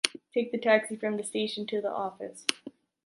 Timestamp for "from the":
0.95-1.23